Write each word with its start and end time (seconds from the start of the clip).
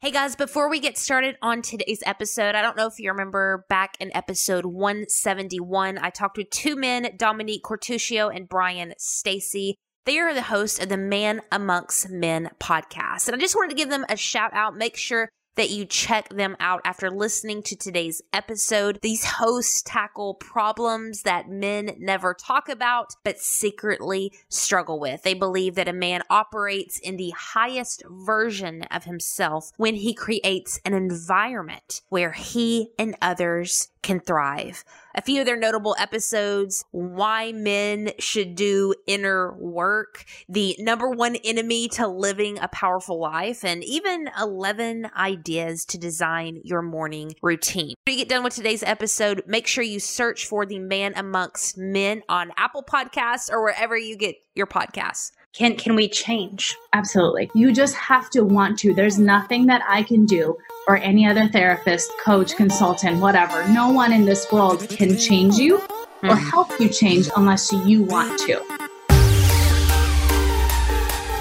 Hey 0.00 0.12
guys, 0.12 0.36
before 0.36 0.70
we 0.70 0.78
get 0.78 0.96
started 0.96 1.36
on 1.42 1.60
today's 1.60 2.04
episode, 2.06 2.54
I 2.54 2.62
don't 2.62 2.76
know 2.76 2.86
if 2.86 3.00
you 3.00 3.10
remember 3.10 3.66
back 3.68 3.96
in 3.98 4.14
episode 4.14 4.64
171, 4.64 5.98
I 5.98 6.10
talked 6.10 6.36
with 6.36 6.50
two 6.50 6.76
men, 6.76 7.08
Dominique 7.16 7.64
Cortuccio 7.64 8.32
and 8.32 8.48
Brian 8.48 8.94
Stacy. 8.96 9.74
They 10.06 10.20
are 10.20 10.32
the 10.32 10.42
hosts 10.42 10.78
of 10.78 10.88
the 10.88 10.96
Man 10.96 11.40
Amongst 11.50 12.10
Men 12.10 12.50
podcast. 12.60 13.26
And 13.26 13.34
I 13.34 13.40
just 13.40 13.56
wanted 13.56 13.70
to 13.70 13.74
give 13.74 13.90
them 13.90 14.06
a 14.08 14.16
shout 14.16 14.54
out. 14.54 14.76
Make 14.76 14.96
sure 14.96 15.28
that 15.58 15.70
you 15.70 15.84
check 15.84 16.28
them 16.28 16.56
out 16.60 16.80
after 16.84 17.10
listening 17.10 17.64
to 17.64 17.74
today's 17.74 18.22
episode. 18.32 19.00
These 19.02 19.24
hosts 19.24 19.82
tackle 19.82 20.34
problems 20.34 21.22
that 21.22 21.50
men 21.50 21.96
never 21.98 22.32
talk 22.32 22.68
about, 22.68 23.16
but 23.24 23.40
secretly 23.40 24.32
struggle 24.48 25.00
with. 25.00 25.24
They 25.24 25.34
believe 25.34 25.74
that 25.74 25.88
a 25.88 25.92
man 25.92 26.22
operates 26.30 27.00
in 27.00 27.16
the 27.16 27.30
highest 27.36 28.04
version 28.08 28.84
of 28.84 29.02
himself 29.02 29.72
when 29.76 29.96
he 29.96 30.14
creates 30.14 30.80
an 30.84 30.94
environment 30.94 32.02
where 32.08 32.32
he 32.32 32.92
and 32.96 33.16
others 33.20 33.88
can 34.02 34.20
thrive. 34.20 34.84
A 35.14 35.22
few 35.22 35.40
of 35.40 35.46
their 35.46 35.56
notable 35.56 35.96
episodes 35.98 36.84
why 36.90 37.52
men 37.52 38.10
should 38.18 38.54
do 38.54 38.94
inner 39.06 39.52
work, 39.54 40.24
the 40.48 40.76
number 40.78 41.10
one 41.10 41.36
enemy 41.36 41.88
to 41.88 42.06
living 42.06 42.58
a 42.58 42.68
powerful 42.68 43.18
life, 43.18 43.64
and 43.64 43.82
even 43.82 44.30
11 44.40 45.10
ideas 45.16 45.84
to 45.86 45.98
design 45.98 46.60
your 46.64 46.82
morning 46.82 47.34
routine. 47.42 47.94
When 48.06 48.16
you 48.16 48.24
get 48.24 48.28
done 48.28 48.44
with 48.44 48.54
today's 48.54 48.82
episode, 48.82 49.42
make 49.46 49.66
sure 49.66 49.84
you 49.84 50.00
search 50.00 50.46
for 50.46 50.64
the 50.64 50.78
Man 50.78 51.12
Amongst 51.16 51.76
Men 51.76 52.22
on 52.28 52.52
Apple 52.56 52.84
Podcasts 52.84 53.50
or 53.50 53.62
wherever 53.62 53.96
you 53.96 54.16
get 54.16 54.36
your 54.54 54.66
podcasts 54.66 55.32
can 55.52 55.76
can 55.76 55.94
we 55.94 56.08
change 56.08 56.76
absolutely 56.92 57.50
you 57.54 57.72
just 57.72 57.94
have 57.94 58.28
to 58.30 58.42
want 58.42 58.78
to 58.78 58.92
there's 58.92 59.18
nothing 59.18 59.66
that 59.66 59.82
i 59.88 60.02
can 60.02 60.26
do 60.26 60.56
or 60.88 60.96
any 60.96 61.26
other 61.26 61.46
therapist 61.48 62.10
coach 62.24 62.56
consultant 62.56 63.20
whatever 63.20 63.68
no 63.68 63.90
one 63.90 64.10
in 64.10 64.24
this 64.24 64.50
world 64.50 64.88
can 64.88 65.16
change 65.18 65.56
you 65.56 65.76
or 66.22 66.34
hmm. 66.34 66.48
help 66.50 66.68
you 66.80 66.88
change 66.88 67.28
unless 67.36 67.70
you 67.84 68.02
want 68.02 68.40
to 68.40 68.54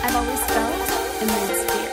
i've 0.03 0.15
always 0.15 0.43
felt 0.51 0.75
immense 1.23 1.63
fear 1.71 1.89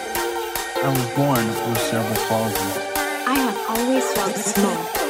i 0.82 0.88
was 0.90 1.08
born 1.14 1.46
with 1.70 1.78
cerebral 1.78 2.16
palsy 2.26 2.80
i 3.26 3.34
have 3.38 3.78
always 3.78 4.04
felt 4.12 4.36
small 4.36 5.04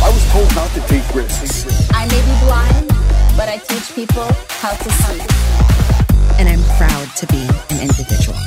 I 0.00 0.10
was 0.10 0.24
told 0.32 0.54
not 0.54 0.70
to 0.70 0.80
take 0.88 1.14
risks. 1.14 1.90
I 1.92 2.06
may 2.06 2.20
be 2.22 2.34
blind, 2.46 2.88
but 3.36 3.48
I 3.48 3.58
teach 3.58 3.94
people 3.94 4.24
how 4.48 4.74
to 4.74 4.90
see. 4.90 5.97
And 6.38 6.48
I'm 6.48 6.62
proud 6.76 7.08
to 7.16 7.26
be 7.28 7.42
an 7.70 7.80
individual. 7.80 8.38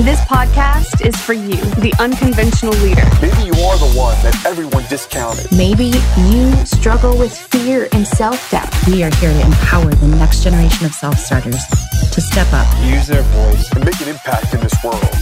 This 0.00 0.20
podcast 0.22 1.04
is 1.06 1.14
for 1.20 1.34
you, 1.34 1.56
the 1.80 1.92
unconventional 1.98 2.72
leader. 2.80 3.04
Maybe 3.20 3.42
you 3.42 3.52
are 3.64 3.78
the 3.78 3.92
one 3.94 4.16
that 4.22 4.34
everyone 4.46 4.84
discounted. 4.88 5.46
Maybe 5.52 5.92
you 6.28 6.50
struggle 6.64 7.16
with 7.16 7.36
fear 7.36 7.88
and 7.92 8.06
self 8.06 8.50
doubt. 8.50 8.72
We 8.86 9.02
are 9.02 9.14
here 9.16 9.32
to 9.32 9.46
empower 9.46 9.90
the 9.94 10.08
next 10.08 10.42
generation 10.42 10.86
of 10.86 10.94
self 10.94 11.18
starters 11.18 11.60
to 12.10 12.20
step 12.20 12.50
up, 12.52 12.66
use 12.84 13.06
their 13.06 13.22
voice, 13.22 13.70
and 13.72 13.84
make 13.84 14.00
an 14.00 14.08
impact 14.08 14.54
in 14.54 14.60
this 14.60 14.82
world. 14.82 15.21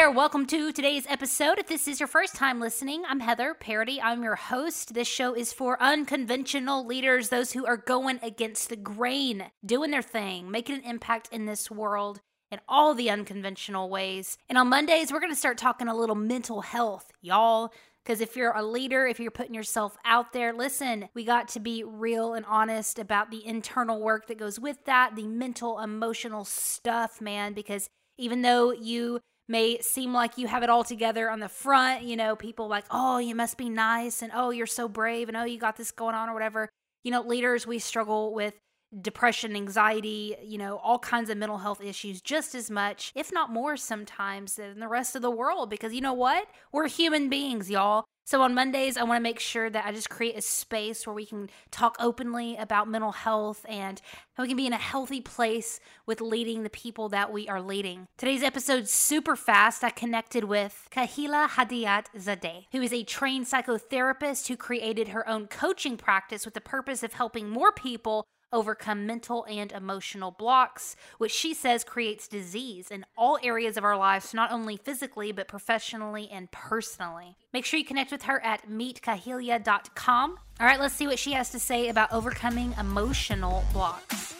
There, 0.00 0.10
welcome 0.10 0.46
to 0.46 0.72
today's 0.72 1.04
episode. 1.10 1.58
If 1.58 1.66
this 1.66 1.86
is 1.86 2.00
your 2.00 2.06
first 2.06 2.34
time 2.34 2.58
listening, 2.58 3.02
I'm 3.06 3.20
Heather 3.20 3.54
Parady. 3.54 3.98
I'm 4.02 4.22
your 4.22 4.34
host. 4.34 4.94
This 4.94 5.06
show 5.06 5.34
is 5.34 5.52
for 5.52 5.76
unconventional 5.78 6.86
leaders, 6.86 7.28
those 7.28 7.52
who 7.52 7.66
are 7.66 7.76
going 7.76 8.18
against 8.22 8.70
the 8.70 8.76
grain, 8.76 9.50
doing 9.62 9.90
their 9.90 10.00
thing, 10.00 10.50
making 10.50 10.76
an 10.76 10.84
impact 10.84 11.28
in 11.30 11.44
this 11.44 11.70
world 11.70 12.22
in 12.50 12.60
all 12.66 12.94
the 12.94 13.10
unconventional 13.10 13.90
ways. 13.90 14.38
And 14.48 14.56
on 14.56 14.70
Mondays, 14.70 15.12
we're 15.12 15.20
going 15.20 15.34
to 15.34 15.38
start 15.38 15.58
talking 15.58 15.86
a 15.86 15.94
little 15.94 16.16
mental 16.16 16.62
health, 16.62 17.12
y'all. 17.20 17.70
Because 18.02 18.22
if 18.22 18.36
you're 18.36 18.56
a 18.56 18.62
leader, 18.62 19.06
if 19.06 19.20
you're 19.20 19.30
putting 19.30 19.54
yourself 19.54 19.98
out 20.06 20.32
there, 20.32 20.54
listen, 20.54 21.10
we 21.12 21.24
got 21.24 21.46
to 21.48 21.60
be 21.60 21.84
real 21.84 22.32
and 22.32 22.46
honest 22.46 22.98
about 22.98 23.30
the 23.30 23.46
internal 23.46 24.00
work 24.00 24.28
that 24.28 24.38
goes 24.38 24.58
with 24.58 24.82
that, 24.86 25.14
the 25.14 25.26
mental, 25.26 25.78
emotional 25.78 26.46
stuff, 26.46 27.20
man. 27.20 27.52
Because 27.52 27.90
even 28.16 28.40
though 28.40 28.72
you 28.72 29.20
may 29.50 29.80
seem 29.80 30.12
like 30.12 30.38
you 30.38 30.46
have 30.46 30.62
it 30.62 30.70
all 30.70 30.84
together 30.84 31.28
on 31.28 31.40
the 31.40 31.48
front. 31.48 32.04
You 32.04 32.16
know, 32.16 32.36
people 32.36 32.68
like, 32.68 32.84
oh, 32.90 33.18
you 33.18 33.34
must 33.34 33.56
be 33.56 33.68
nice 33.68 34.22
and 34.22 34.30
oh, 34.34 34.50
you're 34.50 34.66
so 34.66 34.88
brave 34.88 35.28
and 35.28 35.36
oh, 35.36 35.44
you 35.44 35.58
got 35.58 35.76
this 35.76 35.90
going 35.90 36.14
on 36.14 36.28
or 36.28 36.32
whatever. 36.32 36.68
You 37.02 37.10
know, 37.10 37.22
leaders, 37.22 37.66
we 37.66 37.80
struggle 37.80 38.32
with 38.32 38.54
depression, 39.00 39.54
anxiety, 39.54 40.36
you 40.42 40.58
know, 40.58 40.78
all 40.78 40.98
kinds 40.98 41.30
of 41.30 41.38
mental 41.38 41.58
health 41.58 41.82
issues 41.82 42.20
just 42.20 42.54
as 42.54 42.70
much, 42.70 43.12
if 43.14 43.32
not 43.32 43.52
more 43.52 43.76
sometimes 43.76 44.56
than 44.56 44.80
the 44.80 44.88
rest 44.88 45.14
of 45.14 45.22
the 45.22 45.30
world. 45.30 45.70
Because 45.70 45.92
you 45.92 46.00
know 46.00 46.12
what? 46.12 46.48
We're 46.72 46.88
human 46.88 47.28
beings, 47.28 47.70
y'all. 47.70 48.04
So 48.30 48.42
on 48.42 48.54
Mondays, 48.54 48.96
I 48.96 49.02
want 49.02 49.18
to 49.18 49.22
make 49.22 49.40
sure 49.40 49.68
that 49.68 49.86
I 49.86 49.90
just 49.90 50.08
create 50.08 50.36
a 50.36 50.40
space 50.40 51.04
where 51.04 51.14
we 51.14 51.26
can 51.26 51.50
talk 51.72 51.96
openly 51.98 52.56
about 52.56 52.86
mental 52.86 53.10
health 53.10 53.66
and 53.68 54.00
how 54.34 54.44
we 54.44 54.48
can 54.48 54.56
be 54.56 54.68
in 54.68 54.72
a 54.72 54.76
healthy 54.76 55.20
place 55.20 55.80
with 56.06 56.20
leading 56.20 56.62
the 56.62 56.70
people 56.70 57.08
that 57.08 57.32
we 57.32 57.48
are 57.48 57.60
leading. 57.60 58.06
Today's 58.16 58.44
episode 58.44 58.86
super 58.88 59.34
fast. 59.34 59.82
I 59.82 59.90
connected 59.90 60.44
with 60.44 60.86
Kahila 60.92 61.48
Hadiyat 61.48 62.04
Zadeh, 62.16 62.66
who 62.70 62.80
is 62.80 62.92
a 62.92 63.02
trained 63.02 63.46
psychotherapist 63.46 64.46
who 64.46 64.56
created 64.56 65.08
her 65.08 65.28
own 65.28 65.48
coaching 65.48 65.96
practice 65.96 66.44
with 66.44 66.54
the 66.54 66.60
purpose 66.60 67.02
of 67.02 67.14
helping 67.14 67.48
more 67.48 67.72
people 67.72 68.28
overcome 68.52 69.06
mental 69.06 69.44
and 69.48 69.72
emotional 69.72 70.30
blocks, 70.30 70.96
which 71.18 71.32
she 71.32 71.54
says 71.54 71.84
creates 71.84 72.28
disease 72.28 72.90
in 72.90 73.04
all 73.16 73.38
areas 73.42 73.76
of 73.76 73.84
our 73.84 73.96
lives, 73.96 74.34
not 74.34 74.52
only 74.52 74.76
physically, 74.76 75.32
but 75.32 75.48
professionally 75.48 76.28
and 76.30 76.50
personally. 76.50 77.36
Make 77.52 77.64
sure 77.64 77.78
you 77.78 77.84
connect 77.84 78.12
with 78.12 78.22
her 78.24 78.40
at 78.44 78.68
meetkahila.com. 78.68 80.38
All 80.60 80.66
right, 80.66 80.80
let's 80.80 80.94
see 80.94 81.06
what 81.06 81.18
she 81.18 81.32
has 81.32 81.50
to 81.50 81.58
say 81.58 81.88
about 81.88 82.12
overcoming 82.12 82.74
emotional 82.78 83.64
blocks. 83.72 84.34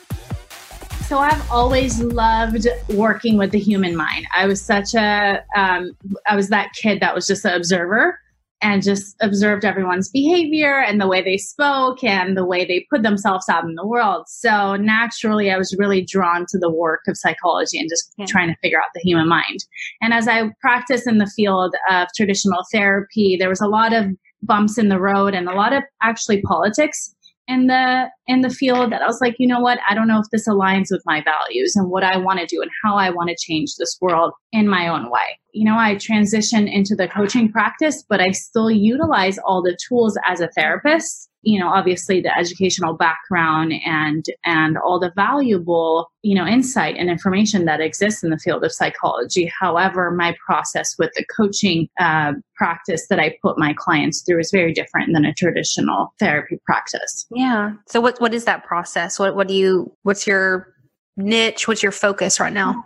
So 1.07 1.19
I've 1.19 1.51
always 1.51 2.01
loved 2.01 2.69
working 2.91 3.37
with 3.37 3.51
the 3.51 3.59
human 3.59 3.97
mind. 3.97 4.27
I 4.35 4.47
was 4.47 4.63
such 4.63 4.95
a, 4.95 5.43
um, 5.57 5.97
I 6.29 6.37
was 6.37 6.49
that 6.51 6.73
kid 6.75 7.01
that 7.01 7.15
was 7.15 7.27
just 7.27 7.45
an 7.45 7.55
observer 7.55 8.21
and 8.63 8.83
just 8.83 9.17
observed 9.21 9.65
everyone's 9.65 10.09
behavior 10.11 10.81
and 10.81 11.01
the 11.01 11.07
way 11.07 11.23
they 11.23 11.39
spoke 11.39 12.05
and 12.05 12.37
the 12.37 12.45
way 12.45 12.65
they 12.65 12.87
put 12.91 13.03
themselves 13.03 13.49
out 13.49 13.65
in 13.65 13.75
the 13.75 13.87
world. 13.87 14.27
So 14.29 14.77
naturally, 14.77 15.51
I 15.51 15.57
was 15.57 15.75
really 15.79 16.03
drawn 16.03 16.45
to 16.51 16.59
the 16.59 16.71
work 16.71 17.01
of 17.09 17.17
psychology 17.17 17.79
and 17.79 17.89
just 17.89 18.13
yeah. 18.19 18.27
trying 18.27 18.49
to 18.49 18.57
figure 18.63 18.79
out 18.79 18.91
the 18.95 19.01
human 19.01 19.29
mind. 19.29 19.65
And 20.03 20.13
as 20.13 20.29
I 20.29 20.51
practiced 20.61 21.07
in 21.07 21.19
the 21.19 21.27
field 21.27 21.75
of 21.91 22.09
traditional 22.15 22.63
therapy, 22.73 23.37
there 23.39 23.49
was 23.49 23.61
a 23.61 23.69
lot 23.69 23.93
of 23.93 24.07
bumps 24.43 24.79
in 24.79 24.89
the 24.89 25.01
road 25.01 25.35
and 25.35 25.49
a 25.49 25.55
lot 25.55 25.73
of 25.73 25.83
actually 26.03 26.43
politics 26.43 27.15
in 27.51 27.67
the 27.67 28.09
in 28.29 28.43
the 28.43 28.51
field 28.51 28.93
that 28.93 29.03
I 29.03 29.07
was 29.07 29.21
like, 29.21 29.35
you 29.39 29.49
know 29.49 29.61
what? 29.61 29.79
I 29.89 29.95
don't 29.95 30.07
know 30.07 30.21
if 30.21 30.27
this 30.31 30.49
aligns 30.49 30.87
with 30.91 31.03
my 31.05 31.23
values 31.23 31.75
and 31.75 31.91
what 31.91 32.05
I 32.05 32.17
want 32.17 32.39
to 32.39 32.47
do 32.47 32.63
and 32.63 32.71
how 32.85 32.97
I 32.97 33.11
want 33.11 33.29
to 33.29 33.37
change 33.39 33.75
this 33.77 33.99
world 34.01 34.33
in 34.53 34.69
my 34.69 34.87
own 34.87 35.11
way. 35.11 35.39
You 35.53 35.65
know, 35.65 35.77
I 35.77 35.97
transitioned 35.97 36.73
into 36.73 36.95
the 36.95 37.09
coaching 37.09 37.51
practice, 37.51 38.05
but 38.09 38.21
I 38.21 38.31
still 38.31 38.71
utilize 38.71 39.39
all 39.39 39.63
the 39.63 39.77
tools 39.89 40.17
as 40.25 40.41
a 40.41 40.49
therapist 40.57 41.30
you 41.43 41.59
know 41.59 41.69
obviously 41.69 42.21
the 42.21 42.37
educational 42.37 42.95
background 42.95 43.73
and 43.85 44.25
and 44.45 44.77
all 44.79 44.99
the 44.99 45.13
valuable 45.17 46.11
you 46.23 46.35
know 46.35 46.47
insight 46.47 46.97
and 46.97 47.11
information 47.11 47.65
that 47.65 47.81
exists 47.81 48.23
in 48.23 48.31
the 48.31 48.39
field 48.39 48.65
of 48.65 48.73
psychology. 48.73 49.51
However 49.59 50.11
my 50.11 50.35
process 50.45 50.97
with 50.99 51.11
the 51.17 51.25
coaching 51.37 51.89
uh, 51.99 52.33
practice 52.55 53.07
that 53.09 53.19
i 53.19 53.35
put 53.43 53.59
my 53.59 53.73
clients 53.73 54.23
through 54.23 54.39
is 54.39 54.51
very 54.51 54.73
different 54.73 55.13
than 55.15 55.25
a 55.25 55.35
traditional 55.35 56.13
therapy 56.19 56.59
practice. 56.67 57.27
Yeah. 57.31 57.73
So 57.89 58.01
what 58.01 58.21
what 58.21 58.35
is 58.35 58.45
that 58.45 58.65
process? 58.65 59.19
What 59.19 59.35
what 59.37 59.49
do 59.49 59.55
you 59.55 59.93
what's 60.03 60.27
your 60.27 60.75
niche? 61.17 61.69
What's 61.69 61.83
your 61.83 61.93
focus 61.93 62.41
right 62.41 62.53
now 62.53 62.85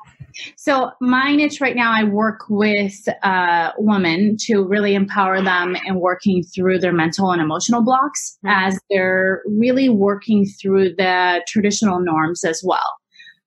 so 0.56 0.90
my 1.00 1.34
niche 1.34 1.60
right 1.60 1.76
now, 1.76 1.92
I 1.92 2.04
work 2.04 2.40
with 2.48 3.08
uh, 3.22 3.72
women 3.78 4.36
to 4.42 4.62
really 4.62 4.94
empower 4.94 5.40
them 5.42 5.76
in 5.86 6.00
working 6.00 6.42
through 6.42 6.78
their 6.78 6.92
mental 6.92 7.30
and 7.30 7.40
emotional 7.40 7.82
blocks 7.82 8.38
mm-hmm. 8.44 8.68
as 8.68 8.78
they're 8.90 9.42
really 9.46 9.88
working 9.88 10.46
through 10.46 10.94
the 10.96 11.42
traditional 11.46 12.00
norms 12.00 12.44
as 12.44 12.62
well. 12.64 12.94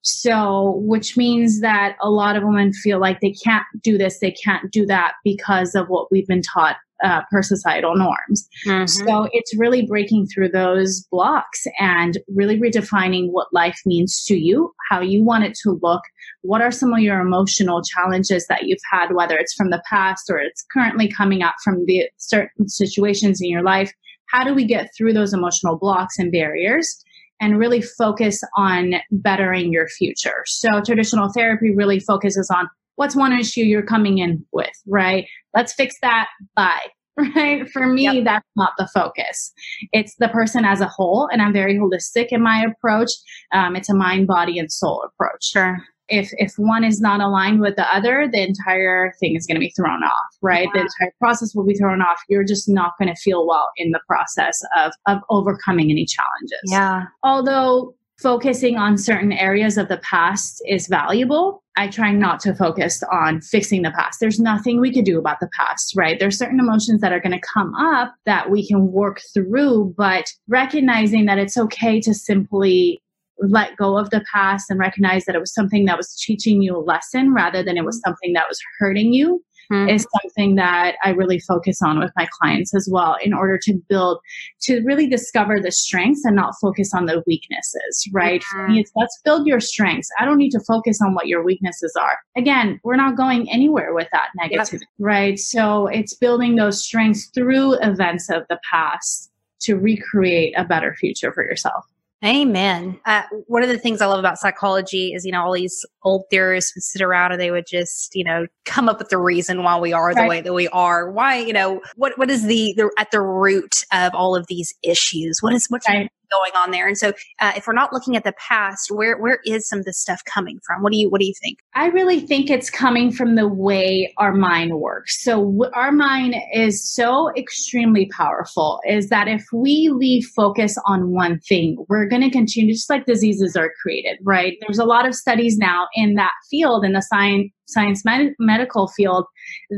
So, 0.10 0.78
which 0.86 1.18
means 1.18 1.60
that 1.60 1.98
a 2.02 2.10
lot 2.10 2.38
of 2.38 2.44
women 2.44 2.72
feel 2.72 2.98
like 2.98 3.20
they 3.20 3.34
can't 3.44 3.66
do 3.82 3.98
this, 3.98 4.20
they 4.20 4.32
can't 4.32 4.72
do 4.72 4.86
that 4.86 5.16
because 5.26 5.76
of 5.76 5.88
what 5.90 6.10
we've 6.10 6.28
been 6.28 6.42
taught 6.42 6.78
uh, 7.04 7.22
per 7.30 7.44
societal 7.44 7.94
norms. 7.96 8.48
Mm-hmm. 8.66 8.86
So 8.86 9.28
it's 9.34 9.54
really 9.58 9.86
breaking 9.86 10.28
through 10.28 10.50
those 10.50 11.06
blocks 11.12 11.68
and 11.78 12.18
really 12.34 12.58
redefining 12.58 13.32
what 13.32 13.54
life 13.54 13.78
means 13.86 14.24
to 14.28 14.38
you, 14.38 14.74
how 14.90 15.02
you 15.02 15.26
want 15.26 15.44
it 15.44 15.58
to 15.64 15.78
look. 15.84 16.02
What 16.42 16.62
are 16.62 16.72
some 16.72 16.94
of 16.94 17.00
your 17.00 17.20
emotional 17.20 17.84
challenges 17.84 18.48
that 18.48 18.64
you've 18.64 18.80
had, 18.90 19.14
whether 19.14 19.36
it's 19.36 19.54
from 19.54 19.72
the 19.72 19.84
past 19.90 20.30
or 20.30 20.40
it's 20.40 20.66
currently 20.72 21.12
coming 21.12 21.44
up 21.44 21.56
from 21.66 21.86
the 21.86 22.10
certain 22.16 22.70
situations 22.70 23.42
in 23.42 23.50
your 23.50 23.64
life? 23.64 23.92
How 24.30 24.46
do 24.46 24.54
we 24.54 24.64
get 24.64 24.90
through 24.98 25.14
those 25.14 25.34
emotional 25.34 25.78
blocks 25.78 26.18
and 26.18 26.32
barriers? 26.32 27.04
And 27.40 27.60
really 27.60 27.82
focus 27.82 28.42
on 28.56 28.96
bettering 29.12 29.72
your 29.72 29.88
future. 29.88 30.44
So 30.46 30.82
traditional 30.82 31.30
therapy 31.30 31.74
really 31.76 32.00
focuses 32.00 32.50
on 32.50 32.68
what's 32.96 33.16
one 33.16 33.34
issue 33.34 33.62
you're 33.62 33.84
coming 33.84 34.18
in 34.18 34.46
with, 34.52 34.72
right? 34.88 35.28
Let's 35.56 35.74
fix 35.74 35.96
that. 36.02 36.28
Bye. 36.56 36.88
Right. 37.36 37.68
For 37.72 37.88
me, 37.88 38.04
yep. 38.04 38.26
that's 38.26 38.46
not 38.56 38.74
the 38.78 38.88
focus. 38.94 39.52
It's 39.92 40.14
the 40.20 40.28
person 40.28 40.66
as 40.66 40.82
a 40.82 40.88
whole. 40.88 41.28
And 41.32 41.42
I'm 41.42 41.52
very 41.52 41.76
holistic 41.76 42.28
in 42.30 42.44
my 42.44 42.64
approach. 42.64 43.10
Um, 43.52 43.76
it's 43.76 43.90
a 43.90 43.96
mind, 43.96 44.28
body, 44.28 44.60
and 44.60 44.72
soul 44.72 45.04
approach. 45.04 45.44
Sure 45.46 45.80
if 46.10 46.30
if 46.38 46.54
one 46.58 46.84
is 46.84 47.02
not 47.02 47.22
aligned 47.22 47.60
with 47.60 47.76
the 47.76 47.96
other 47.96 48.30
the 48.32 48.42
entire 48.42 49.14
thing 49.20 49.36
is 49.36 49.46
going 49.46 49.56
to 49.56 49.60
be 49.60 49.74
thrown 49.76 50.04
off 50.04 50.28
right? 50.42 50.68
The 50.74 50.82
entire 50.82 51.14
process 51.20 51.54
will 51.56 51.66
be 51.66 51.74
thrown 51.74 52.02
off. 52.02 52.22
You're 52.30 52.44
just 52.44 52.70
not 52.70 52.94
going 53.00 53.14
to 53.14 53.20
feel 53.20 53.48
well 53.48 53.70
in 53.78 53.92
the 53.92 54.02
process 54.08 54.60
of 54.78 54.94
of 55.08 55.20
overcoming 55.30 55.92
any 55.92 56.06
challenges. 56.06 56.62
Yeah. 56.66 57.06
Although 57.24 57.96
focusing 58.22 58.78
on 58.78 58.98
certain 58.98 59.32
areas 59.32 59.78
of 59.78 59.90
the 59.90 59.98
past 59.98 60.60
is 60.66 60.88
valuable 60.88 61.64
i 61.78 61.88
try 61.88 62.12
not 62.12 62.40
to 62.40 62.56
focus 62.56 63.04
on 63.12 63.40
fixing 63.42 63.84
the 63.84 63.92
past. 63.92 64.20
There's 64.20 64.40
nothing 64.40 64.82
we 64.82 64.92
could 64.92 65.06
do 65.06 65.20
about 65.20 65.40
the 65.40 65.50
past 65.56 65.94
right? 65.96 66.20
There's 66.20 66.38
certain 66.38 66.60
emotions 66.60 67.02
that 67.02 67.14
are 67.14 67.20
going 67.20 67.40
to 67.40 67.48
come 67.54 67.76
up 67.76 68.16
that 68.26 68.50
we 68.50 68.68
can 68.68 68.92
work 68.92 69.22
through 69.34 69.94
but 69.96 70.26
recognizing 70.48 71.26
that 71.26 71.38
it's 71.38 71.58
okay 71.58 72.02
to 72.02 72.16
simply 72.16 73.00
let 73.40 73.76
go 73.78 73.98
of 73.98 74.10
the 74.10 74.24
past 74.34 74.70
and 74.70 74.80
recognize 74.80 75.26
that 75.26 75.36
it 75.36 75.40
was 75.40 75.54
something 75.54 75.86
that 75.86 75.98
was 75.98 76.16
teaching 76.16 76.62
you 76.62 76.76
a 76.76 76.80
lesson 76.80 77.34
rather 77.34 77.64
than 77.64 77.78
it 77.78 77.86
was 77.86 77.98
mm-hmm. 77.98 78.10
something 78.10 78.34
that 78.34 78.46
was 78.48 78.60
hurting 78.80 79.14
you 79.14 79.44
mm-hmm. 79.72 79.90
is 79.90 80.06
something 80.22 80.56
that 80.56 80.96
I 81.04 81.12
really 81.12 81.40
focus 81.40 81.82
on 81.82 82.00
with 82.00 82.12
my 82.16 82.28
clients 82.40 82.74
as 82.74 82.88
well 82.92 83.18
in 83.22 83.34
order 83.34 83.58
to 83.64 83.74
build, 83.90 84.20
to 84.62 84.82
really 84.84 85.08
discover 85.08 85.60
the 85.60 85.72
strengths 85.72 86.26
and 86.26 86.36
not 86.36 86.54
focus 86.62 86.94
on 86.94 87.06
the 87.06 87.24
weaknesses, 87.28 88.10
right? 88.14 88.42
Mm-hmm. 88.42 88.58
For 88.58 88.68
me, 88.68 88.80
it's 88.80 88.92
let's 88.96 89.20
build 89.24 89.48
your 89.48 89.60
strengths. 89.60 90.10
I 90.20 90.26
don't 90.26 90.38
need 90.38 90.52
to 90.52 90.62
focus 90.62 91.00
on 91.02 91.14
what 91.14 91.28
your 91.28 91.44
weaknesses 91.44 91.96
are. 92.00 92.20
Again, 92.36 92.80
we're 92.84 92.96
not 92.96 93.18
going 93.18 93.52
anywhere 93.52 93.94
with 93.94 94.08
that 94.12 94.30
negativity, 94.40 94.74
yep. 94.74 94.82
right? 95.00 95.40
So 95.40 95.88
it's 95.88 96.14
building 96.14 96.56
those 96.56 96.84
strengths 96.84 97.30
through 97.34 97.76
events 97.82 98.30
of 98.30 98.44
the 98.50 98.60
past 98.70 99.32
to 99.62 99.76
recreate 99.76 100.54
a 100.58 100.64
better 100.64 100.96
future 100.96 101.32
for 101.32 101.44
yourself. 101.44 101.86
Amen. 102.26 103.00
Uh, 103.06 103.24
one 103.46 103.62
of 103.62 103.70
the 103.70 103.78
things 103.78 104.02
I 104.02 104.08
love 104.08 104.18
about 104.18 104.40
psychology 104.40 105.14
is, 105.14 105.24
you 105.24 105.32
know, 105.32 105.44
all 105.44 105.54
these 105.54 105.86
old 106.04 106.24
theorists 106.32 106.76
would 106.76 106.84
sit 106.84 107.02
around 107.02 107.32
and 107.32 107.40
they 107.40 107.52
would 107.52 107.68
just, 107.68 108.16
you 108.16 108.24
know, 108.24 108.48
come 108.66 108.90
up 108.90 108.98
with 108.98 109.10
the 109.10 109.20
reason 109.20 109.62
why 109.62 109.78
we 109.78 109.94
are 109.94 110.16
the 110.16 110.22
right. 110.22 110.30
way 110.30 110.42
that 110.42 110.54
we 110.54 110.68
are. 110.70 111.12
Why, 111.12 111.38
you 111.38 111.54
know, 111.54 111.80
what 111.96 112.18
what 112.18 112.32
is 112.32 112.48
the, 112.48 112.74
the 112.76 112.92
at 112.98 113.12
the 113.12 113.22
root 113.22 113.76
of 113.94 114.16
all 114.16 114.36
of 114.36 114.48
these 114.48 114.74
issues? 114.82 115.38
What 115.42 115.54
is 115.54 115.68
what's 115.70 115.88
right 115.88 116.10
going 116.32 116.52
on 116.56 116.72
there. 116.72 116.88
And 116.88 116.98
so, 116.98 117.14
uh, 117.40 117.54
if 117.56 117.68
we're 117.68 117.74
not 117.74 117.94
looking 117.94 118.16
at 118.16 118.24
the 118.24 118.34
past, 118.34 118.90
where 118.92 119.18
where 119.18 119.40
is 119.46 119.68
some 119.68 119.80
of 119.80 119.86
this 119.86 120.00
stuff 120.00 120.22
coming 120.26 120.60
from? 120.66 120.84
What 120.84 120.92
do 120.92 120.98
you 120.98 121.10
what 121.10 121.22
do 121.22 121.28
you 121.28 121.34
think? 121.42 121.60
I 121.76 121.88
really 121.88 122.20
think 122.20 122.50
it's 122.50 122.70
coming 122.70 123.12
from 123.12 123.36
the 123.36 123.48
way 123.48 124.14
our 124.18 124.34
mind 124.34 124.80
works. 124.80 125.24
So 125.24 125.38
w- 125.38 125.72
our 125.74 125.92
mind 125.92 126.36
is 126.54 126.84
so 126.94 127.32
extremely 127.36 128.10
powerful. 128.16 128.80
Is 128.88 129.10
that 129.10 129.28
if 129.28 129.46
we 129.54 129.90
leave 129.94 130.26
focus 130.36 130.78
on 130.86 131.12
one 131.12 131.40
thing, 131.40 131.84
we're 131.90 132.08
going 132.08 132.24
to 132.24 132.30
continue 132.30 132.74
just 132.74 132.90
like 132.90 133.06
diseases 133.06 133.56
are 133.56 133.72
created, 133.82 134.18
right? 134.24 134.58
There's 134.62 134.80
a 134.80 134.86
lot 134.86 135.08
of 135.08 135.16
studies 135.16 135.58
now 135.58 135.88
in 135.94 136.16
that 136.16 136.34
field 136.50 136.86
in 136.86 136.94
the 136.94 137.02
science 137.02 137.52
science 137.68 138.06
med- 138.06 138.34
medical 138.40 138.88
field 138.88 139.26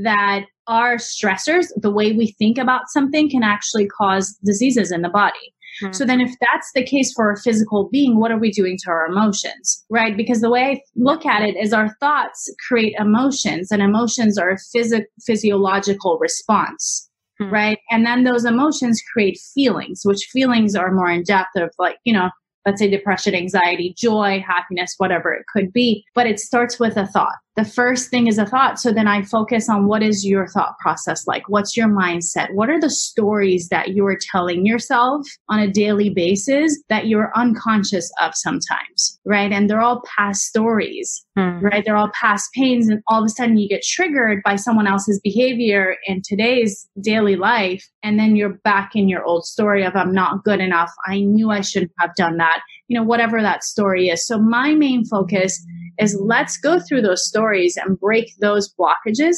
that 0.04 0.46
our 0.68 0.98
stressors, 0.98 1.68
the 1.75 1.92
way 1.92 2.12
we 2.12 2.36
think 2.38 2.57
about 2.57 2.84
something, 2.90 3.30
can 3.30 3.44
actually 3.44 3.88
cause 3.88 4.38
diseases 4.46 4.92
in 4.92 5.01
the 5.01 5.10
body. 5.10 5.54
Mm-hmm. 5.81 5.93
So 5.93 6.05
then 6.05 6.21
if 6.21 6.31
that's 6.39 6.71
the 6.73 6.83
case 6.83 7.13
for 7.13 7.31
a 7.31 7.39
physical 7.39 7.89
being, 7.91 8.19
what 8.19 8.31
are 8.31 8.39
we 8.39 8.51
doing 8.51 8.77
to 8.83 8.89
our 8.89 9.05
emotions? 9.05 9.85
Right? 9.89 10.15
Because 10.15 10.41
the 10.41 10.49
way 10.49 10.63
I 10.63 10.81
look 10.95 11.25
at 11.25 11.41
it 11.41 11.55
is 11.55 11.73
our 11.73 11.95
thoughts 11.99 12.53
create 12.67 12.95
emotions 12.99 13.71
and 13.71 13.81
emotions 13.81 14.37
are 14.37 14.51
a 14.51 14.57
phys- 14.75 15.05
physiological 15.25 16.17
response. 16.19 17.09
Mm-hmm. 17.41 17.53
Right. 17.53 17.79
And 17.89 18.05
then 18.05 18.25
those 18.25 18.43
emotions 18.43 19.01
create 19.13 19.39
feelings, 19.53 20.01
which 20.03 20.27
feelings 20.31 20.75
are 20.75 20.91
more 20.91 21.09
in 21.09 21.23
depth 21.23 21.55
of 21.55 21.71
like, 21.79 21.97
you 22.03 22.11
know, 22.11 22.29
let's 22.65 22.81
say 22.81 22.89
depression, 22.89 23.33
anxiety, 23.33 23.95
joy, 23.97 24.43
happiness, 24.45 24.93
whatever 24.97 25.33
it 25.33 25.45
could 25.51 25.71
be. 25.71 26.03
But 26.13 26.27
it 26.27 26.39
starts 26.39 26.79
with 26.79 26.97
a 26.97 27.07
thought. 27.07 27.35
The 27.56 27.66
first 27.66 28.10
thing 28.10 28.28
is 28.28 28.38
a 28.38 28.46
thought. 28.46 28.80
So 28.80 28.94
then 28.94 29.07
I 29.07 29.24
focus 29.24 29.69
on 29.69 29.88
what 29.88 30.01
is 30.01 30.25
your 30.25 30.48
thought 30.48 30.78
process 30.80 31.28
like? 31.28 31.50
What's 31.50 31.75
your 31.75 31.88
mindset? 31.88 32.54
What 32.54 32.69
are 32.69 32.80
the 32.80 32.90
stories 32.90 33.68
that 33.69 33.90
you 33.90 34.06
are 34.06 34.18
telling 34.31 34.66
yourself 34.66 35.28
on 35.50 35.60
a 35.60 35.69
daily 35.69 36.10
basis 36.10 36.81
that 36.90 37.07
you're 37.07 37.31
unconscious 37.36 38.10
of 38.22 38.31
sometimes, 38.36 39.19
right? 39.25 39.51
And 39.51 39.69
they're 39.69 39.81
all 39.81 40.04
past 40.18 40.44
stories, 40.44 41.25
hmm. 41.36 41.60
right? 41.60 41.84
They're 41.84 41.98
all 41.98 42.12
past 42.13 42.50
pains. 42.54 42.88
And 42.88 43.01
all 43.07 43.19
of 43.19 43.25
a 43.25 43.30
sudden 43.30 43.57
you 43.57 43.68
get 43.68 43.84
triggered 43.84 44.42
by 44.44 44.56
someone 44.56 44.88
else's 44.88 45.19
behavior 45.22 45.98
in 46.06 46.22
today's 46.24 46.88
daily 47.01 47.36
life. 47.36 47.86
And 48.04 48.18
then 48.18 48.36
you're 48.36 48.60
back 48.63 48.92
in 48.96 49.10
your 49.10 49.25
old 49.25 49.46
story 49.46 49.84
of, 49.84 49.96
I'm 49.96 50.13
not 50.13 50.44
good 50.46 50.62
enough. 50.62 50.92
I 51.07 51.22
knew 51.22 51.50
I 51.51 51.62
shouldn't 51.62 51.92
have 52.00 52.16
done 52.16 52.38
that. 52.38 52.62
You 52.88 52.98
know, 52.98 53.04
whatever 53.04 53.42
that 53.42 53.63
story 53.63 54.07
is. 54.07 54.25
So 54.25 54.40
my 54.40 54.74
main 54.75 55.06
focus 55.06 55.63
is 56.00 56.19
let's 56.19 56.57
go 56.57 56.80
through 56.80 57.01
those 57.01 57.28
stories 57.28 57.78
and 57.78 58.00
break 58.00 58.31
those 58.40 58.74
blockages 58.74 59.36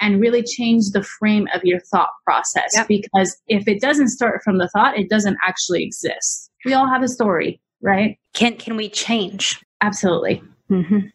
and 0.00 0.20
really 0.20 0.42
change 0.42 0.90
the 0.92 1.02
frame 1.02 1.46
of 1.54 1.62
your 1.64 1.80
thought 1.92 2.10
process. 2.24 2.72
Yep. 2.74 2.88
Because 2.88 3.36
if 3.46 3.66
it 3.68 3.80
doesn't 3.80 4.08
start 4.08 4.40
from 4.44 4.58
the 4.58 4.68
thought, 4.68 4.98
it 4.98 5.08
doesn't 5.08 5.36
actually 5.46 5.84
exist. 5.84 6.50
We 6.64 6.74
all 6.74 6.88
have 6.88 7.02
a 7.02 7.08
story, 7.08 7.60
right? 7.80 8.18
Can 8.34 8.56
can 8.56 8.76
we 8.76 8.88
change? 8.88 9.60
Absolutely. 9.80 10.42
Mm-hmm. 10.70 11.06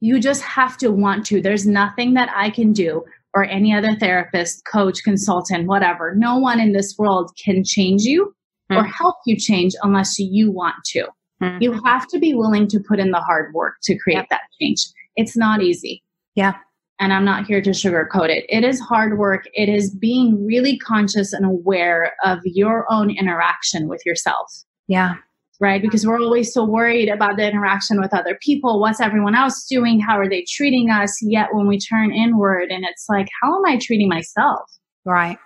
You 0.00 0.20
just 0.20 0.42
have 0.42 0.76
to 0.78 0.90
want 0.90 1.26
to. 1.26 1.42
There's 1.42 1.66
nothing 1.66 2.14
that 2.14 2.30
I 2.34 2.50
can 2.50 2.72
do 2.72 3.04
or 3.34 3.44
any 3.44 3.74
other 3.74 3.94
therapist, 3.94 4.62
coach, 4.64 5.02
consultant, 5.04 5.68
whatever. 5.68 6.14
No 6.16 6.38
one 6.38 6.58
in 6.58 6.72
this 6.72 6.96
world 6.98 7.30
can 7.42 7.62
change 7.64 8.02
you 8.02 8.34
mm-hmm. 8.70 8.80
or 8.80 8.84
help 8.84 9.16
you 9.26 9.36
change 9.36 9.72
unless 9.82 10.18
you 10.18 10.50
want 10.50 10.76
to. 10.86 11.06
Mm-hmm. 11.42 11.62
You 11.62 11.80
have 11.84 12.06
to 12.08 12.18
be 12.18 12.34
willing 12.34 12.68
to 12.68 12.80
put 12.80 12.98
in 12.98 13.10
the 13.10 13.20
hard 13.20 13.54
work 13.54 13.76
to 13.84 13.96
create 13.98 14.16
yep. 14.16 14.28
that 14.30 14.42
change. 14.60 14.86
It's 15.16 15.36
not 15.36 15.62
easy. 15.62 16.02
Yeah. 16.34 16.54
And 16.98 17.14
I'm 17.14 17.24
not 17.24 17.46
here 17.46 17.62
to 17.62 17.70
sugarcoat 17.70 18.28
it. 18.28 18.44
It 18.50 18.62
is 18.62 18.78
hard 18.78 19.18
work. 19.18 19.44
It 19.54 19.70
is 19.70 19.94
being 19.94 20.44
really 20.46 20.78
conscious 20.78 21.32
and 21.32 21.46
aware 21.46 22.12
of 22.24 22.40
your 22.44 22.84
own 22.92 23.10
interaction 23.10 23.88
with 23.88 24.02
yourself. 24.04 24.52
Yeah. 24.86 25.14
Right? 25.60 25.80
Because 25.80 26.06
we're 26.06 26.20
always 26.20 26.52
so 26.52 26.64
worried 26.64 27.08
about 27.08 27.36
the 27.36 27.48
interaction 27.48 28.00
with 28.00 28.12
other 28.14 28.38
people. 28.42 28.80
What's 28.80 29.00
everyone 29.00 29.34
else 29.34 29.66
doing? 29.66 30.00
How 30.00 30.18
are 30.18 30.28
they 30.28 30.44
treating 30.48 30.90
us? 30.90 31.18
Yet 31.22 31.48
when 31.52 31.66
we 31.66 31.78
turn 31.78 32.12
inward 32.12 32.70
and 32.70 32.84
it's 32.84 33.06
like, 33.08 33.28
how 33.42 33.56
am 33.56 33.66
I 33.66 33.78
treating 33.78 34.08
myself? 34.08 34.70
Right. 35.04 35.38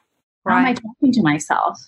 How 0.47 0.55
right. 0.55 0.61
am 0.61 0.67
I 0.67 0.75
talking 0.75 1.13
to 1.13 1.23
myself? 1.23 1.79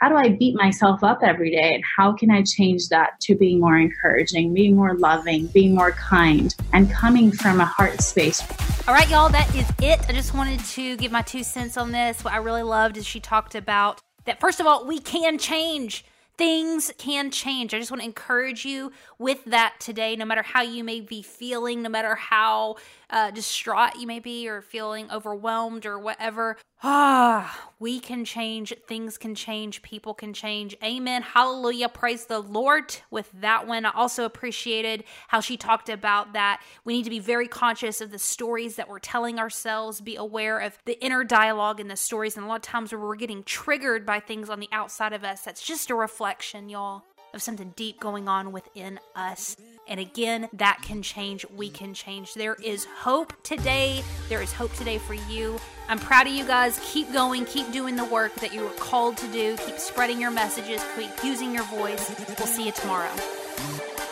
How 0.00 0.08
do 0.08 0.16
I 0.16 0.28
beat 0.28 0.56
myself 0.56 1.04
up 1.04 1.20
every 1.22 1.50
day? 1.50 1.74
And 1.74 1.84
how 1.96 2.12
can 2.12 2.30
I 2.30 2.42
change 2.42 2.88
that 2.88 3.20
to 3.20 3.34
being 3.34 3.60
more 3.60 3.78
encouraging, 3.78 4.52
being 4.52 4.74
more 4.74 4.94
loving, 4.94 5.46
being 5.48 5.74
more 5.74 5.92
kind, 5.92 6.54
and 6.72 6.90
coming 6.90 7.30
from 7.30 7.60
a 7.60 7.64
heart 7.64 8.00
space? 8.00 8.42
All 8.88 8.94
right, 8.94 9.08
y'all, 9.08 9.28
that 9.28 9.54
is 9.54 9.70
it. 9.80 10.00
I 10.08 10.12
just 10.12 10.34
wanted 10.34 10.60
to 10.60 10.96
give 10.96 11.12
my 11.12 11.22
two 11.22 11.44
cents 11.44 11.76
on 11.76 11.92
this. 11.92 12.24
What 12.24 12.34
I 12.34 12.38
really 12.38 12.64
loved 12.64 12.96
is 12.96 13.06
she 13.06 13.20
talked 13.20 13.54
about 13.54 14.02
that, 14.24 14.40
first 14.40 14.58
of 14.58 14.66
all, 14.66 14.86
we 14.86 14.98
can 14.98 15.38
change 15.38 16.04
things 16.36 16.90
can 16.98 17.30
change. 17.30 17.74
I 17.74 17.78
just 17.78 17.90
want 17.90 18.00
to 18.00 18.06
encourage 18.06 18.64
you 18.64 18.92
with 19.18 19.44
that 19.46 19.74
today, 19.78 20.16
no 20.16 20.24
matter 20.24 20.42
how 20.42 20.62
you 20.62 20.82
may 20.82 21.00
be 21.00 21.22
feeling, 21.22 21.82
no 21.82 21.88
matter 21.88 22.14
how 22.14 22.76
uh, 23.10 23.30
distraught 23.30 23.96
you 23.96 24.06
may 24.06 24.18
be 24.18 24.48
or 24.48 24.60
feeling 24.60 25.10
overwhelmed 25.10 25.86
or 25.86 25.98
whatever. 25.98 26.56
Ah, 26.86 27.70
we 27.78 27.98
can 27.98 28.26
change. 28.26 28.74
Things 28.86 29.16
can 29.16 29.34
change. 29.34 29.80
People 29.80 30.12
can 30.12 30.34
change. 30.34 30.76
Amen. 30.84 31.22
Hallelujah. 31.22 31.88
Praise 31.88 32.26
the 32.26 32.40
Lord. 32.40 32.94
With 33.10 33.30
that 33.40 33.66
one, 33.66 33.86
I 33.86 33.92
also 33.94 34.26
appreciated 34.26 35.04
how 35.28 35.40
she 35.40 35.56
talked 35.56 35.88
about 35.88 36.34
that 36.34 36.60
we 36.84 36.92
need 36.92 37.04
to 37.04 37.10
be 37.10 37.20
very 37.20 37.48
conscious 37.48 38.02
of 38.02 38.10
the 38.10 38.18
stories 38.18 38.76
that 38.76 38.86
we're 38.86 38.98
telling 38.98 39.38
ourselves, 39.38 40.02
be 40.02 40.16
aware 40.16 40.58
of 40.58 40.76
the 40.84 41.02
inner 41.02 41.24
dialogue 41.24 41.80
in 41.80 41.88
the 41.88 41.96
stories. 41.96 42.36
And 42.36 42.44
a 42.44 42.48
lot 42.50 42.56
of 42.56 42.62
times 42.62 42.92
where 42.92 43.00
we're 43.00 43.16
getting 43.16 43.44
triggered 43.44 44.04
by 44.04 44.20
things 44.20 44.50
on 44.50 44.60
the 44.60 44.68
outside 44.70 45.14
of 45.14 45.24
us, 45.24 45.40
that's 45.40 45.62
just 45.62 45.88
a 45.88 45.94
reflection, 45.94 46.68
y'all 46.68 47.02
of 47.34 47.42
something 47.42 47.72
deep 47.76 48.00
going 48.00 48.28
on 48.28 48.52
within 48.52 49.00
us. 49.14 49.56
And 49.86 50.00
again, 50.00 50.48
that 50.54 50.80
can 50.82 51.02
change. 51.02 51.44
We 51.54 51.68
can 51.68 51.92
change. 51.92 52.34
There 52.34 52.56
is 52.62 52.84
hope 52.84 53.32
today. 53.42 54.02
There 54.28 54.40
is 54.40 54.52
hope 54.52 54.72
today 54.74 54.98
for 54.98 55.14
you. 55.14 55.58
I'm 55.88 55.98
proud 55.98 56.26
of 56.26 56.32
you 56.32 56.46
guys. 56.46 56.80
Keep 56.82 57.12
going. 57.12 57.44
Keep 57.44 57.72
doing 57.72 57.96
the 57.96 58.04
work 58.04 58.34
that 58.36 58.54
you 58.54 58.62
were 58.62 58.70
called 58.70 59.16
to 59.18 59.26
do. 59.28 59.56
Keep 59.58 59.78
spreading 59.78 60.20
your 60.20 60.30
messages. 60.30 60.82
Keep 60.96 61.22
using 61.22 61.52
your 61.52 61.64
voice. 61.64 62.10
We'll 62.38 62.46
see 62.46 62.66
you 62.66 62.72
tomorrow. 62.72 63.12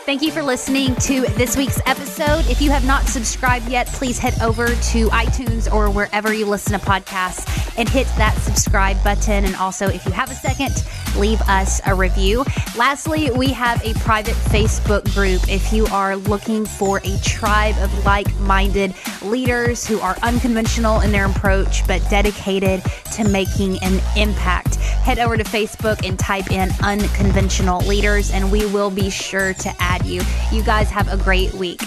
Thank 0.05 0.21
you 0.21 0.31
for 0.33 0.43
listening 0.43 0.95
to 0.95 1.21
this 1.21 1.55
week's 1.55 1.79
episode. 1.85 2.45
If 2.47 2.61
you 2.61 2.71
have 2.71 2.85
not 2.85 3.05
subscribed 3.05 3.69
yet, 3.69 3.87
please 3.87 4.19
head 4.19 4.33
over 4.41 4.67
to 4.67 5.07
iTunes 5.07 5.71
or 5.71 5.89
wherever 5.89 6.33
you 6.33 6.45
listen 6.45 6.77
to 6.77 6.85
podcasts 6.85 7.73
and 7.77 7.87
hit 7.87 8.07
that 8.17 8.35
subscribe 8.39 9.01
button. 9.01 9.45
And 9.45 9.55
also, 9.55 9.87
if 9.87 10.05
you 10.05 10.11
have 10.11 10.29
a 10.29 10.35
second, 10.35 10.73
leave 11.15 11.41
us 11.41 11.81
a 11.85 11.95
review. 11.95 12.43
Lastly, 12.77 13.31
we 13.31 13.51
have 13.53 13.83
a 13.83 13.93
private 13.95 14.35
Facebook 14.35 15.03
group 15.13 15.47
if 15.49 15.71
you 15.71 15.85
are 15.87 16.15
looking 16.15 16.65
for 16.65 16.99
a 17.03 17.17
tribe 17.19 17.75
of 17.79 18.05
like 18.05 18.33
minded 18.39 18.93
leaders 19.21 19.85
who 19.85 19.99
are 19.99 20.17
unconventional 20.23 21.01
in 21.01 21.11
their 21.11 21.25
approach 21.25 21.85
but 21.87 22.01
dedicated 22.09 22.81
to 23.13 23.27
making 23.27 23.77
an 23.83 24.01
impact. 24.17 24.75
Head 24.75 25.19
over 25.19 25.37
to 25.37 25.43
Facebook 25.43 26.07
and 26.07 26.17
type 26.17 26.51
in 26.51 26.69
unconventional 26.81 27.79
leaders, 27.81 28.31
and 28.31 28.51
we 28.51 28.65
will 28.67 28.89
be 28.89 29.09
sure 29.09 29.53
to 29.55 29.73
add 29.79 30.05
you. 30.05 30.21
You 30.51 30.63
guys 30.63 30.89
have 30.89 31.11
a 31.11 31.17
great 31.17 31.53
week. 31.53 31.81